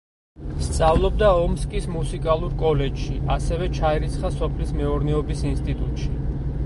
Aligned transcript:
სწავლობდა 0.67 1.27
ომსკის 1.41 1.85
მუსიკალურ 1.97 2.55
კოლეჯში, 2.63 3.19
ასევე 3.37 3.69
ჩაირიცხა 3.81 4.33
სოფლის 4.39 4.73
მეურნეობის 4.81 5.45
ინსტიტუტში. 5.55 6.11